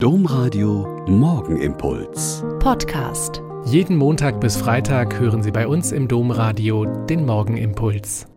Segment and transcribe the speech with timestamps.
[0.00, 2.44] Domradio Morgenimpuls.
[2.60, 3.42] Podcast.
[3.64, 8.28] Jeden Montag bis Freitag hören Sie bei uns im Domradio den Morgenimpuls.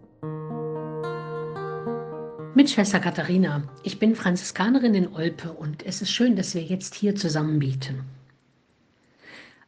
[2.55, 3.61] Mit Schwester Katharina.
[3.83, 8.05] Ich bin Franziskanerin in Olpe und es ist schön, dass wir jetzt hier zusammen beten.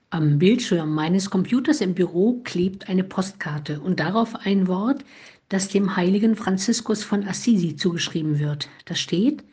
[0.10, 5.06] Am Bildschirm meines Computers im Büro klebt eine Postkarte und darauf ein Wort,
[5.50, 8.68] das dem heiligen Franziskus von Assisi zugeschrieben wird.
[8.86, 9.44] Da steht,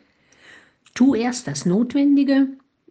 [0.95, 2.49] Tu erst das Notwendige,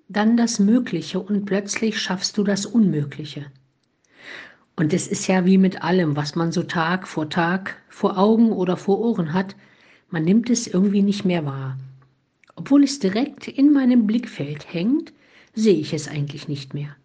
[0.07, 3.45] dann das Mögliche und plötzlich schaffst du das Unmögliche.
[4.75, 8.51] Und es ist ja wie mit allem, was man so Tag vor Tag vor Augen
[8.51, 9.55] oder vor Ohren hat,
[10.09, 11.77] man nimmt es irgendwie nicht mehr wahr.
[12.55, 15.13] Obwohl es direkt in meinem Blickfeld hängt,
[15.53, 16.95] sehe ich es eigentlich nicht mehr.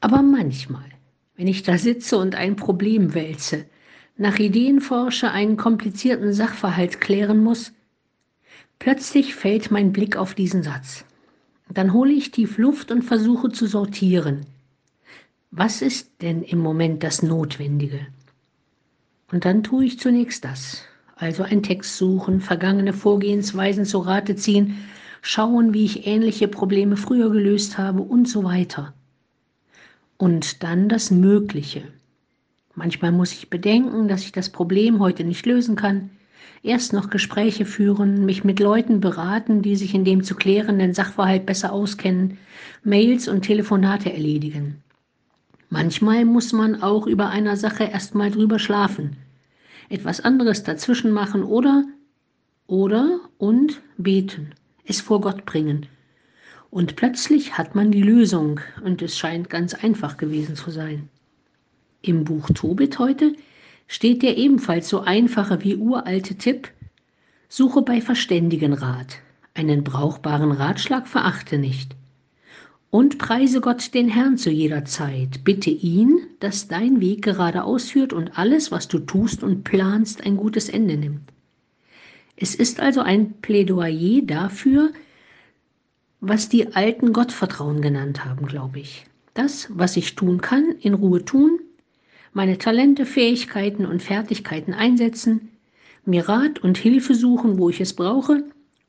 [0.00, 0.90] Aber manchmal,
[1.36, 3.64] wenn ich da sitze und ein Problem wälze,
[4.16, 7.72] nach Ideen forsche, einen komplizierten Sachverhalt klären muss,
[8.82, 11.04] Plötzlich fällt mein Blick auf diesen Satz.
[11.68, 14.44] Dann hole ich tief Luft und versuche zu sortieren.
[15.52, 18.00] Was ist denn im Moment das Notwendige?
[19.30, 20.82] Und dann tue ich zunächst das.
[21.14, 24.78] Also einen Text suchen, vergangene Vorgehensweisen zu Rate ziehen,
[25.20, 28.94] schauen, wie ich ähnliche Probleme früher gelöst habe und so weiter.
[30.16, 31.84] Und dann das Mögliche.
[32.74, 36.10] Manchmal muss ich bedenken, dass ich das Problem heute nicht lösen kann
[36.62, 41.46] erst noch Gespräche führen, mich mit Leuten beraten, die sich in dem zu klärenden Sachverhalt
[41.46, 42.38] besser auskennen,
[42.84, 44.82] Mails und Telefonate erledigen.
[45.68, 49.16] Manchmal muss man auch über einer Sache erstmal drüber schlafen,
[49.88, 51.84] etwas anderes dazwischen machen oder
[52.66, 55.86] oder und beten, es vor Gott bringen.
[56.70, 61.08] Und plötzlich hat man die Lösung und es scheint ganz einfach gewesen zu sein.
[62.00, 63.34] Im Buch Tobit heute
[63.86, 66.68] steht der ebenfalls so einfache wie uralte Tipp,
[67.48, 69.18] suche bei Verständigen Rat,
[69.54, 71.94] einen brauchbaren Ratschlag verachte nicht.
[72.90, 78.12] Und preise Gott den Herrn zu jeder Zeit, bitte ihn, dass dein Weg geradeaus führt
[78.12, 81.32] und alles, was du tust und planst, ein gutes Ende nimmt.
[82.36, 84.92] Es ist also ein Plädoyer dafür,
[86.20, 89.06] was die Alten Gottvertrauen genannt haben, glaube ich.
[89.34, 91.60] Das, was ich tun kann, in Ruhe tun,
[92.32, 95.50] meine Talente, Fähigkeiten und Fertigkeiten einsetzen,
[96.04, 98.44] mir Rat und Hilfe suchen, wo ich es brauche,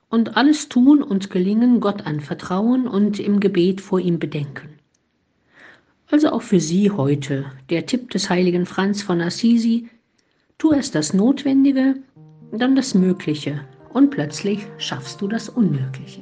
[0.10, 4.70] und alles tun und gelingen Gott anvertrauen und im Gebet vor ihm bedenken.
[6.10, 9.90] Also auch für Sie heute der Tipp des heiligen Franz von Assisi,
[10.60, 11.96] tu erst das Notwendige,
[12.52, 13.62] dann das Mögliche,
[13.92, 16.22] und plötzlich schaffst du das Unmögliche.